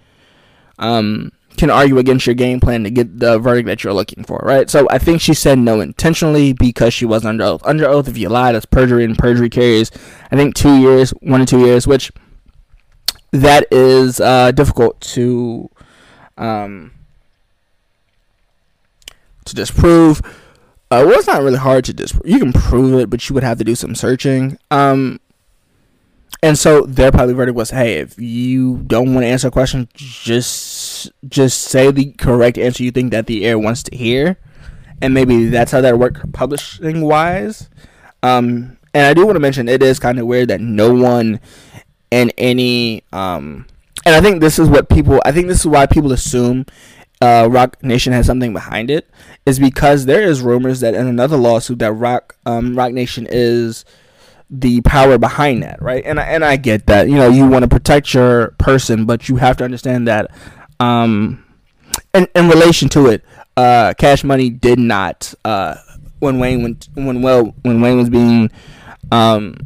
um, 0.79 1.33
can 1.57 1.71
argue 1.71 1.99
against 1.99 2.27
your 2.27 2.35
game 2.35 2.61
plan 2.61 2.85
to 2.85 2.91
get 2.91 3.19
the 3.19 3.39
verdict 3.39 3.67
that 3.67 3.85
you're 3.85 3.93
looking 3.93 4.25
for, 4.25 4.41
right? 4.43 4.71
So 4.71 4.87
I 4.91 4.99
think 4.99 5.21
she 5.21 5.35
said 5.35 5.59
no 5.59 5.81
intentionally 5.81 6.53
because 6.53 6.95
she 6.95 7.05
was 7.05 7.25
under 7.25 7.45
oath. 7.45 7.63
Under 7.67 7.87
oath, 7.87 8.09
if 8.09 8.17
you 8.17 8.29
lie, 8.29 8.53
that's 8.53 8.67
perjury, 8.67 9.05
and 9.05 9.19
perjury 9.19 9.51
carries, 9.51 9.91
I 10.31 10.37
think, 10.37 10.55
two 10.55 10.77
years, 10.79 11.11
one 11.21 11.41
to 11.41 11.47
two 11.47 11.61
years, 11.61 11.87
which 11.87 12.11
that 13.43 13.67
is 13.71 14.21
uh, 14.21 14.53
difficult 14.53 15.01
to. 15.01 15.71
Um, 16.37 16.93
to 19.47 19.55
disprove. 19.55 20.21
Uh, 20.91 21.03
well, 21.07 21.19
it's 21.19 21.27
not 21.27 21.43
really 21.43 21.59
hard 21.59 21.85
to 21.87 21.93
disprove. 21.93 22.27
You 22.27 22.39
can 22.39 22.53
prove 22.53 23.01
it, 23.01 23.11
but 23.11 23.29
you 23.29 23.35
would 23.35 23.43
have 23.43 23.59
to 23.59 23.65
do 23.65 23.75
some 23.75 23.95
searching. 23.95 24.59
Um, 24.71 25.21
and 26.43 26.59
so 26.59 26.83
their 26.83 27.11
probably 27.11 27.35
verdict 27.35 27.57
was, 27.57 27.71
"Hey, 27.71 27.95
if 27.95 28.19
you 28.19 28.79
don't 28.87 29.15
want 29.15 29.25
to 29.25 29.29
answer 29.29 29.49
a 29.49 29.51
question, 29.51 29.89
just 29.95 31.11
just 31.29 31.63
say 31.63 31.91
the 31.91 32.13
correct 32.13 32.59
answer 32.59 32.85
you 32.85 32.91
think 32.91 33.11
that 33.13 33.27
the 33.27 33.45
air 33.45 33.59
wants 33.59 33.83
to 33.85 33.97
hear, 33.97 34.37
and 35.01 35.15
maybe 35.15 35.47
that's 35.49 35.73
how 35.73 35.81
that 35.81 35.99
work 35.99 36.33
publishing 36.33 37.01
wise." 37.03 37.69
Um, 38.23 38.77
and 38.95 39.07
I 39.07 39.15
do 39.15 39.25
want 39.27 39.37
to 39.37 39.41
mention 39.41 39.69
it 39.69 39.83
is 39.83 39.99
kind 39.99 40.19
of 40.19 40.27
weird 40.27 40.49
that 40.49 40.61
no 40.61 40.93
one 40.93 41.41
in 42.11 42.31
any 42.39 43.03
um, 43.13 43.67
and 44.07 44.15
I 44.15 44.21
think 44.21 44.41
this 44.41 44.59
is 44.59 44.69
what 44.69 44.89
people. 44.89 45.21
I 45.25 45.33
think 45.33 45.49
this 45.49 45.61
is 45.61 45.67
why 45.67 45.87
people 45.87 46.13
assume 46.13 46.65
uh, 47.21 47.49
Roc 47.51 47.83
Nation 47.83 48.13
has 48.13 48.27
something 48.27 48.53
behind 48.53 48.91
it 48.91 49.11
is 49.45 49.59
because 49.59 50.07
there 50.07 50.23
is 50.23 50.43
rumors 50.43 50.81
that 50.81 50.95
in 50.95 51.07
another 51.07 51.37
lawsuit 51.37 51.81
that 51.81 51.93
Rock 51.93 52.37
um, 52.47 52.77
Roc 52.77 52.93
Nation 52.93 53.27
is 53.29 53.85
the 54.49 54.81
power 54.83 55.19
behind 55.19 55.65
that, 55.65 55.83
right? 55.83 56.05
And 56.07 56.21
I, 56.21 56.25
and 56.25 56.45
I 56.45 56.57
get 56.57 56.87
that. 56.87 57.09
You 57.09 57.17
know, 57.17 57.29
you 57.29 57.49
want 57.49 57.65
to 57.65 57.69
protect 57.69 58.15
your 58.15 58.49
person, 58.59 59.07
but 59.07 59.29
you 59.29 59.37
have 59.37 59.57
to 59.59 59.65
understand 59.65 60.07
that 60.09 60.31
um 60.79 61.43
in, 62.15 62.29
in 62.35 62.49
relation 62.49 62.89
to 62.91 63.07
it, 63.09 63.25
uh, 63.57 63.95
Cash 63.99 64.23
Money 64.23 64.51
did 64.51 64.79
not 64.79 65.35
uh, 65.45 65.77
when 66.21 66.39
Wayne 66.39 66.63
went 66.63 66.89
when 66.95 67.23
well 67.23 67.55
when 67.63 67.81
Wayne 67.81 67.97
was 67.99 68.11
being 68.11 68.51
um 69.11 69.57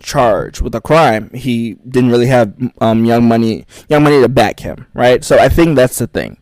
charged 0.00 0.60
with 0.60 0.74
a 0.74 0.80
crime, 0.80 1.30
he 1.32 1.74
didn't 1.88 2.10
really 2.10 2.26
have 2.26 2.54
um, 2.80 3.04
Young 3.04 3.28
Money 3.28 3.66
Young 3.88 4.02
Money 4.02 4.20
to 4.20 4.28
back 4.28 4.60
him, 4.60 4.86
right? 4.94 5.24
So 5.24 5.38
I 5.38 5.48
think 5.48 5.76
that's 5.76 5.98
the 5.98 6.06
thing. 6.06 6.38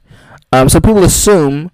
Um, 0.53 0.69
so 0.69 0.81
people 0.81 1.05
assume 1.05 1.71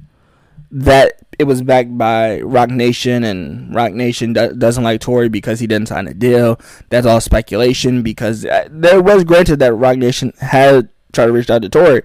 that 0.70 1.20
it 1.38 1.44
was 1.44 1.62
backed 1.62 1.96
by 1.96 2.40
Roc 2.40 2.70
Nation, 2.70 3.24
and 3.24 3.74
Roc 3.74 3.92
Nation 3.92 4.32
do- 4.32 4.54
doesn't 4.54 4.82
like 4.82 5.00
Tory 5.00 5.28
because 5.28 5.60
he 5.60 5.66
didn't 5.66 5.88
sign 5.88 6.08
a 6.08 6.14
deal. 6.14 6.60
That's 6.90 7.06
all 7.06 7.20
speculation 7.20 8.02
because 8.02 8.44
uh, 8.44 8.68
there 8.70 9.02
was 9.02 9.24
granted 9.24 9.58
that 9.60 9.74
Roc 9.74 9.96
Nation 9.96 10.32
had 10.40 10.88
tried 11.12 11.26
to 11.26 11.32
reach 11.32 11.50
out 11.50 11.62
to 11.62 11.68
Tory, 11.68 12.02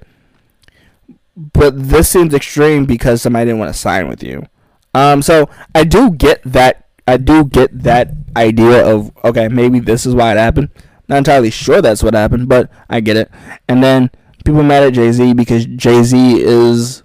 but 1.35 1.89
this 1.89 2.09
seems 2.09 2.33
extreme 2.33 2.85
because 2.85 3.21
somebody 3.21 3.45
didn't 3.45 3.59
want 3.59 3.73
to 3.73 3.79
sign 3.79 4.07
with 4.07 4.23
you. 4.23 4.45
Um, 4.93 5.21
so 5.21 5.49
I 5.73 5.83
do 5.83 6.11
get 6.11 6.41
that. 6.43 6.85
I 7.09 7.17
do 7.17 7.43
get 7.43 7.83
that 7.83 8.11
idea 8.35 8.85
of 8.85 9.11
okay, 9.23 9.47
maybe 9.47 9.79
this 9.79 10.05
is 10.05 10.13
why 10.15 10.31
it 10.31 10.37
happened. 10.37 10.69
Not 11.07 11.17
entirely 11.17 11.49
sure 11.49 11.81
that's 11.81 12.03
what 12.03 12.13
happened, 12.13 12.47
but 12.47 12.69
I 12.89 12.99
get 12.99 13.17
it. 13.17 13.31
And 13.67 13.83
then 13.83 14.11
people 14.45 14.61
mad 14.63 14.83
at 14.83 14.93
Jay 14.93 15.11
Z 15.11 15.33
because 15.33 15.65
Jay 15.65 16.03
Z 16.03 16.39
is 16.39 17.03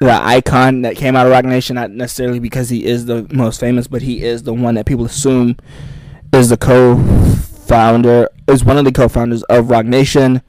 the 0.00 0.12
icon 0.12 0.82
that 0.82 0.96
came 0.96 1.16
out 1.16 1.26
of 1.26 1.32
Roc 1.32 1.44
Nation, 1.44 1.74
not 1.74 1.90
necessarily 1.90 2.38
because 2.38 2.68
he 2.68 2.84
is 2.84 3.06
the 3.06 3.26
most 3.32 3.58
famous, 3.58 3.88
but 3.88 4.02
he 4.02 4.22
is 4.22 4.44
the 4.44 4.54
one 4.54 4.74
that 4.74 4.86
people 4.86 5.06
assume 5.06 5.56
is 6.32 6.48
the 6.50 6.56
co-founder, 6.56 8.28
is 8.48 8.64
one 8.64 8.76
of 8.76 8.84
the 8.84 8.92
co-founders 8.92 9.42
of 9.44 9.70
Roc 9.70 9.86
Nation. 9.86 10.42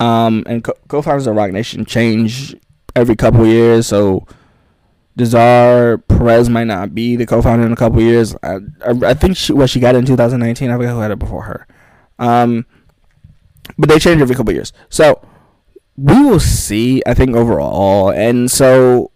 Um, 0.00 0.42
and 0.46 0.64
co- 0.64 1.02
founders 1.02 1.26
of 1.26 1.36
Roc 1.36 1.52
Nation 1.52 1.84
change 1.84 2.56
every 2.94 3.16
couple 3.16 3.46
years, 3.46 3.86
so 3.86 4.26
Desiree 5.16 5.98
Perez 6.08 6.48
might 6.48 6.64
not 6.64 6.94
be 6.94 7.16
the 7.16 7.26
co-founder 7.26 7.66
in 7.66 7.72
a 7.72 7.76
couple 7.76 8.00
years. 8.00 8.34
I, 8.42 8.56
I, 8.84 8.90
I 9.04 9.14
think 9.14 9.36
she, 9.36 9.52
what 9.52 9.70
she 9.70 9.80
got 9.80 9.94
in 9.94 10.04
2019. 10.06 10.70
I 10.70 10.76
forget 10.76 10.90
who 10.90 11.00
had 11.00 11.10
it 11.10 11.18
before 11.18 11.42
her. 11.42 11.66
Um, 12.18 12.66
but 13.76 13.88
they 13.88 13.98
change 13.98 14.20
every 14.20 14.34
couple 14.34 14.52
years. 14.52 14.72
So 14.88 15.20
we 15.96 16.22
will 16.22 16.40
see. 16.40 17.02
I 17.06 17.14
think 17.14 17.36
overall, 17.36 18.10
and 18.10 18.50
so 18.50 19.12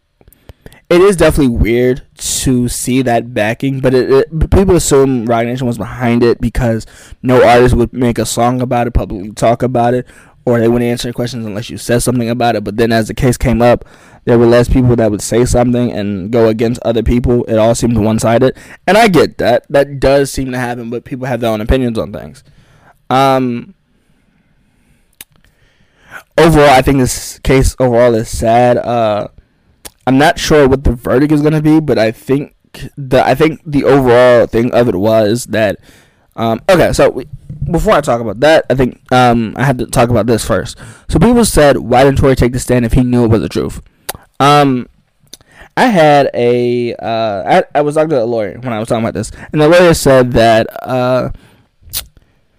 it 0.88 1.00
is 1.00 1.16
definitely 1.16 1.56
weird 1.56 2.02
to 2.16 2.68
see 2.68 3.02
that 3.02 3.32
backing. 3.32 3.80
But 3.80 3.94
it, 3.94 4.10
it 4.10 4.50
people 4.50 4.76
assume 4.76 5.26
Roc 5.26 5.46
Nation 5.46 5.66
was 5.66 5.78
behind 5.78 6.22
it 6.22 6.40
because 6.40 6.86
no 7.22 7.46
artist 7.46 7.74
would 7.74 7.92
make 7.92 8.18
a 8.18 8.26
song 8.26 8.60
about 8.60 8.86
it, 8.86 8.94
publicly 8.94 9.32
talk 9.32 9.62
about 9.62 9.94
it, 9.94 10.06
or 10.46 10.60
they 10.60 10.68
wouldn't 10.68 10.88
answer 10.88 11.12
questions 11.12 11.44
unless 11.44 11.68
you 11.68 11.76
said 11.76 11.98
something 11.98 12.30
about 12.30 12.54
it. 12.54 12.62
But 12.62 12.76
then, 12.76 12.92
as 12.92 13.08
the 13.08 13.14
case 13.14 13.36
came 13.36 13.60
up, 13.60 13.84
there 14.24 14.38
were 14.38 14.46
less 14.46 14.68
people 14.68 14.94
that 14.96 15.10
would 15.10 15.20
say 15.20 15.44
something 15.44 15.92
and 15.92 16.30
go 16.30 16.46
against 16.48 16.80
other 16.82 17.02
people. 17.02 17.44
It 17.44 17.56
all 17.56 17.74
seemed 17.74 17.98
one 17.98 18.20
sided, 18.20 18.56
and 18.86 18.96
I 18.96 19.08
get 19.08 19.38
that. 19.38 19.66
That 19.68 19.98
does 19.98 20.32
seem 20.32 20.52
to 20.52 20.58
happen, 20.58 20.88
but 20.88 21.04
people 21.04 21.26
have 21.26 21.40
their 21.40 21.50
own 21.50 21.60
opinions 21.60 21.98
on 21.98 22.12
things. 22.12 22.44
Um, 23.10 23.74
overall, 26.38 26.70
I 26.70 26.80
think 26.80 26.98
this 26.98 27.40
case 27.40 27.74
overall 27.80 28.14
is 28.14 28.28
sad. 28.28 28.78
Uh, 28.78 29.28
I'm 30.06 30.16
not 30.16 30.38
sure 30.38 30.68
what 30.68 30.84
the 30.84 30.92
verdict 30.92 31.32
is 31.32 31.42
gonna 31.42 31.60
be, 31.60 31.80
but 31.80 31.98
I 31.98 32.12
think 32.12 32.54
the 32.96 33.26
I 33.26 33.34
think 33.34 33.60
the 33.66 33.82
overall 33.82 34.46
thing 34.46 34.72
of 34.72 34.88
it 34.88 34.94
was 34.94 35.46
that. 35.46 35.80
Um, 36.36 36.60
okay, 36.68 36.92
so 36.92 37.10
we, 37.10 37.26
before 37.70 37.94
I 37.94 38.00
talk 38.00 38.20
about 38.20 38.40
that, 38.40 38.66
I 38.70 38.74
think 38.74 39.00
um, 39.12 39.54
I 39.56 39.64
had 39.64 39.78
to 39.78 39.86
talk 39.86 40.10
about 40.10 40.26
this 40.26 40.46
first. 40.46 40.78
So 41.08 41.18
people 41.18 41.44
said, 41.44 41.78
why 41.78 42.04
didn't 42.04 42.18
Tory 42.18 42.36
take 42.36 42.52
the 42.52 42.58
stand 42.60 42.84
if 42.84 42.92
he 42.92 43.02
knew 43.02 43.24
it 43.24 43.30
was 43.30 43.40
the 43.40 43.48
truth? 43.48 43.80
Um, 44.38 44.88
I 45.76 45.86
had 45.86 46.30
a 46.32 46.94
uh, 46.94 47.62
I, 47.74 47.78
I 47.78 47.82
was 47.82 47.96
talking 47.96 48.10
to 48.10 48.22
a 48.22 48.24
lawyer 48.24 48.58
when 48.60 48.72
I 48.72 48.78
was 48.78 48.88
talking 48.88 49.04
about 49.04 49.14
this, 49.14 49.30
and 49.52 49.60
the 49.60 49.68
lawyer 49.68 49.92
said 49.92 50.32
that 50.32 50.66
uh, 50.82 51.30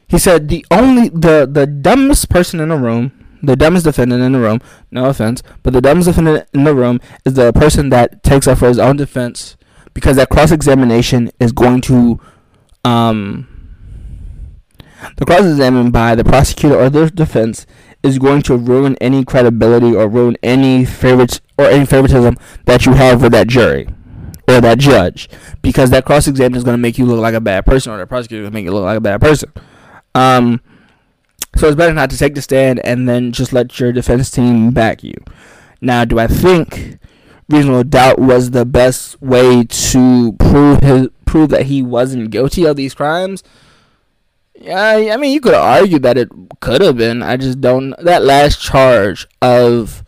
he 0.08 0.20
said 0.20 0.50
the 0.50 0.66
only 0.70 1.10
the 1.10 1.48
the 1.52 1.66
dumbest 1.66 2.30
person 2.30 2.60
in 2.60 2.70
the 2.70 2.78
room 2.78 3.12
the 3.42 3.56
dumbest 3.56 3.86
defendant 3.86 4.24
in 4.24 4.32
the 4.32 4.40
room, 4.40 4.62
no 4.92 5.06
offense, 5.06 5.44
but 5.64 5.74
the 5.74 5.82
dumbest 5.82 6.08
defendant 6.08 6.48
in 6.54 6.64
the 6.64 6.74
room 6.74 7.00
is 7.26 7.34
the 7.34 7.54
person 7.54 7.90
that 7.90 8.24
takes 8.24 8.48
up 8.48 8.58
for 8.58 8.68
his 8.68 8.80
own 8.80 8.98
defense 8.98 9.58
because 9.94 10.16
that 10.18 10.30
cross 10.30 10.52
examination 10.52 11.32
is 11.40 11.52
going 11.52 11.82
to 11.82 12.20
um 12.84 13.57
the 15.18 15.26
cross 15.26 15.42
examined 15.46 15.94
by 15.94 16.16
the 16.16 16.24
prosecutor 16.24 16.80
or 16.80 16.90
the 16.90 17.10
defense 17.10 17.66
is 18.04 18.20
going 18.20 18.42
to 18.44 18.56
ruin 18.56 18.96
any 19.02 19.24
credibility 19.26 19.96
or 19.96 20.08
ruin 20.08 20.38
any 20.44 20.86
favorites 20.86 21.42
or 21.58 21.66
any 21.66 21.86
favoritism 21.86 22.38
that 22.66 22.86
you 22.86 22.94
have 22.94 23.22
with 23.22 23.32
that 23.32 23.48
jury 23.48 23.88
or 24.48 24.62
that 24.62 24.78
judge 24.78 25.30
because 25.62 25.90
that 25.90 26.06
cross 26.06 26.28
examination 26.28 26.58
is 26.58 26.64
going 26.64 26.74
to 26.74 26.82
make 26.82 26.98
you 26.98 27.06
look 27.06 27.20
like 27.20 27.34
a 27.34 27.42
bad 27.42 27.66
person 27.66 27.92
or 27.92 27.98
the 27.98 28.08
prosecutor 28.08 28.44
is 28.44 28.46
going 28.46 28.52
to 28.52 28.56
make 28.56 28.66
you 28.66 28.72
look 28.72 28.84
like 28.84 28.98
a 28.98 29.02
bad 29.02 29.20
person. 29.20 29.52
Um, 30.16 30.62
so 31.56 31.68
it's 31.68 31.76
better 31.76 31.94
not 31.94 32.10
to 32.12 32.18
take 32.18 32.36
the 32.36 32.42
stand 32.42 32.80
and 32.86 33.10
then 33.10 33.32
just 33.32 33.52
let 33.52 33.80
your 33.80 33.92
defense 33.92 34.30
team 34.30 34.72
back 34.72 35.04
you. 35.04 35.16
Now, 35.82 36.06
do 36.06 36.20
I 36.20 36.28
think 36.28 37.00
reasonable 37.50 37.84
doubt 37.84 38.20
was 38.20 38.52
the 38.52 38.66
best 38.66 39.22
way 39.22 39.64
to 39.64 40.34
prove 40.34 40.82
his 40.82 41.08
prove 41.26 41.50
that 41.50 41.66
he 41.66 41.82
wasn't 41.82 42.32
guilty 42.32 42.66
of 42.66 42.76
these 42.76 42.94
crimes? 42.94 43.44
Yeah, 44.60 45.14
I 45.14 45.18
mean, 45.18 45.34
you 45.34 45.42
could 45.42 45.54
argue 45.54 46.00
that 46.00 46.18
it 46.18 46.30
could 46.62 46.82
have 46.82 46.98
been. 46.98 47.22
I 47.22 47.38
just 47.38 47.62
don't. 47.62 47.94
That 48.04 48.24
last 48.24 48.60
charge 48.60 49.28
of 49.42 50.04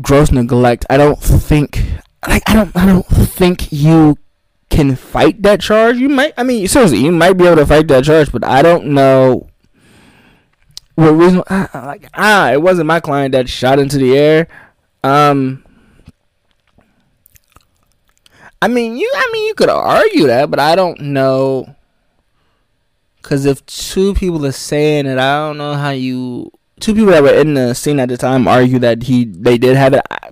gross 0.00 0.32
neglect, 0.32 0.86
I 0.88 0.96
don't 0.96 1.20
think. 1.20 1.84
Like, 2.26 2.42
I 2.48 2.54
don't. 2.54 2.74
I 2.74 2.86
don't 2.86 3.06
think 3.06 3.70
you 3.70 4.16
can 4.70 4.96
fight 4.96 5.42
that 5.42 5.60
charge. 5.60 5.98
You 5.98 6.08
might. 6.08 6.32
I 6.38 6.44
mean, 6.44 6.66
seriously, 6.66 6.98
you 6.98 7.12
might 7.12 7.34
be 7.34 7.44
able 7.44 7.56
to 7.56 7.66
fight 7.66 7.88
that 7.88 8.04
charge, 8.04 8.32
but 8.32 8.42
I 8.42 8.62
don't 8.62 8.86
know 8.86 9.48
what 10.94 11.10
reason. 11.10 11.42
Like, 11.50 12.08
ah, 12.14 12.52
it 12.52 12.62
wasn't 12.62 12.86
my 12.86 13.00
client 13.00 13.32
that 13.32 13.50
shot 13.50 13.78
into 13.78 13.98
the 13.98 14.16
air. 14.16 14.48
Um. 15.04 15.62
I 18.62 18.68
mean, 18.68 18.96
you. 18.96 19.10
I 19.14 19.30
mean, 19.30 19.46
you 19.46 19.54
could 19.54 19.68
argue 19.68 20.26
that, 20.26 20.50
but 20.50 20.58
I 20.58 20.74
don't 20.74 21.00
know 21.00 21.76
Cause 23.28 23.44
if 23.44 23.64
two 23.66 24.14
people 24.14 24.46
are 24.46 24.52
saying 24.52 25.04
it, 25.04 25.18
I 25.18 25.36
don't 25.36 25.58
know 25.58 25.74
how 25.74 25.90
you. 25.90 26.50
Two 26.80 26.94
people 26.94 27.10
that 27.10 27.22
were 27.22 27.34
in 27.34 27.52
the 27.52 27.74
scene 27.74 28.00
at 28.00 28.08
the 28.08 28.16
time 28.16 28.48
argue 28.48 28.78
that 28.78 29.02
he 29.02 29.26
they 29.26 29.58
did 29.58 29.76
have 29.76 29.92
it. 29.92 30.00
I, 30.10 30.30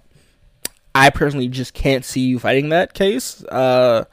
I 0.94 1.10
personally 1.10 1.48
just 1.48 1.74
can't 1.74 2.06
see 2.06 2.22
you 2.22 2.38
fighting 2.38 2.70
that 2.70 2.94
case, 2.94 3.44
uh, 3.44 4.06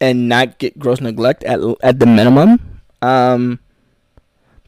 and 0.00 0.30
not 0.30 0.56
get 0.56 0.78
gross 0.78 1.02
neglect 1.02 1.44
at 1.44 1.60
at 1.82 1.98
the 1.98 2.06
minimum. 2.06 2.80
Um, 3.02 3.60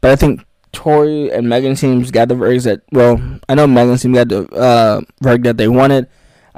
but 0.03 0.11
I 0.11 0.17
think 0.17 0.45
Tory 0.73 1.33
and 1.33 1.49
Megan 1.49 1.75
seems 1.75 2.11
got 2.11 2.29
the 2.29 2.35
verdict 2.35 2.65
that 2.65 2.83
well, 2.93 3.19
I 3.49 3.55
know 3.55 3.67
Megan 3.67 3.97
seems 3.97 4.15
got 4.15 4.29
the 4.29 4.47
uh, 4.55 5.01
verdict 5.23 5.45
that 5.45 5.57
they 5.57 5.69
wanted. 5.69 6.07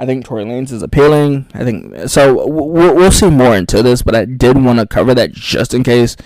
I 0.01 0.05
think 0.07 0.25
Tory 0.25 0.43
Lanez 0.45 0.71
is 0.71 0.81
appealing. 0.81 1.45
I 1.53 1.63
think 1.63 2.09
so. 2.09 2.33
We'll, 2.47 2.95
we'll 2.95 3.11
see 3.11 3.29
more 3.29 3.55
into 3.55 3.83
this, 3.83 4.01
but 4.01 4.15
I 4.15 4.25
did 4.25 4.57
want 4.57 4.79
to 4.79 4.87
cover 4.87 5.13
that 5.13 5.31
just 5.31 5.75
in 5.75 5.83
case 5.83 6.17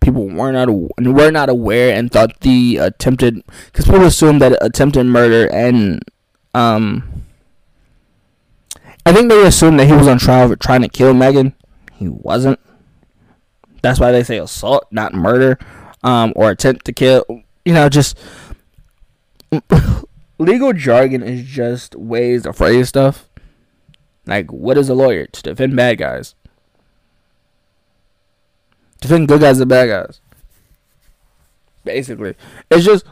people 0.00 0.28
were 0.28 0.52
not 0.52 0.68
were 0.70 1.32
not 1.32 1.48
aware 1.48 1.92
and 1.96 2.12
thought 2.12 2.38
the 2.42 2.76
attempted 2.76 3.42
because 3.66 3.86
people 3.86 4.04
assume 4.04 4.38
that 4.38 4.56
attempted 4.60 5.02
murder 5.06 5.52
and 5.52 6.00
um 6.54 7.24
I 9.04 9.12
think 9.12 9.28
they 9.28 9.44
assumed 9.44 9.80
that 9.80 9.86
he 9.86 9.94
was 9.94 10.06
on 10.06 10.18
trial 10.18 10.48
for 10.48 10.54
trying 10.54 10.82
to 10.82 10.88
kill 10.88 11.12
Megan. 11.12 11.54
He 11.94 12.08
wasn't. 12.08 12.60
That's 13.82 13.98
why 13.98 14.12
they 14.12 14.22
say 14.22 14.38
assault, 14.38 14.86
not 14.92 15.12
murder, 15.12 15.58
um, 16.04 16.32
or 16.36 16.50
attempt 16.50 16.84
to 16.84 16.92
kill. 16.92 17.24
You 17.64 17.74
know, 17.74 17.88
just 17.88 18.16
legal 20.38 20.72
jargon 20.72 21.22
is 21.22 21.44
just 21.44 21.94
ways 21.94 22.42
to 22.42 22.52
phrase 22.52 22.88
stuff. 22.88 23.28
Like, 24.26 24.52
what 24.52 24.78
is 24.78 24.88
a 24.88 24.94
lawyer? 24.94 25.26
To 25.26 25.42
defend 25.42 25.76
bad 25.76 25.98
guys. 25.98 26.34
Defend 29.00 29.28
good 29.28 29.40
guys 29.40 29.60
and 29.60 29.68
bad 29.68 29.88
guys. 29.88 30.20
Basically, 31.84 32.34
it's 32.70 32.84
just 32.84 33.04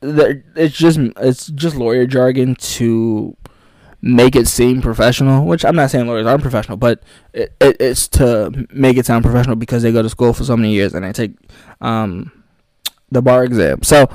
it's 0.00 0.76
just 0.76 0.98
it's 0.98 1.48
just 1.48 1.76
lawyer 1.76 2.06
jargon 2.06 2.54
to 2.54 3.36
make 4.00 4.34
it 4.34 4.48
seem 4.48 4.80
professional. 4.80 5.44
Which 5.44 5.66
I'm 5.66 5.76
not 5.76 5.90
saying 5.90 6.06
lawyers 6.06 6.26
aren't 6.26 6.40
professional, 6.40 6.78
but 6.78 7.02
it, 7.34 7.52
it, 7.60 7.76
it's 7.78 8.08
to 8.08 8.66
make 8.72 8.96
it 8.96 9.04
sound 9.04 9.22
professional 9.22 9.56
because 9.56 9.82
they 9.82 9.92
go 9.92 10.00
to 10.00 10.08
school 10.08 10.32
for 10.32 10.44
so 10.44 10.56
many 10.56 10.72
years 10.72 10.94
and 10.94 11.04
they 11.04 11.12
take 11.12 11.32
um, 11.82 12.32
the 13.10 13.20
bar 13.20 13.44
exam. 13.44 13.82
So 13.82 14.08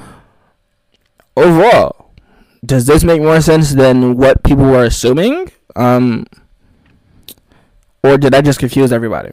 overall, 1.37 2.02
does 2.65 2.85
this 2.85 3.03
make 3.03 3.21
more 3.21 3.41
sense 3.41 3.73
than 3.73 4.17
what 4.17 4.43
people 4.43 4.65
were 4.65 4.85
assuming? 4.85 5.51
Um, 5.75 6.25
or 8.03 8.17
did 8.17 8.33
I 8.33 8.41
just 8.41 8.59
confuse 8.59 8.91
everybody? 8.91 9.31